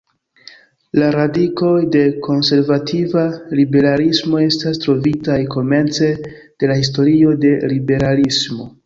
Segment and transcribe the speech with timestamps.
[1.01, 3.25] La radikoj de konservativa
[3.59, 8.69] liberalismo estas trovitaj komence de la historio de liberalismo.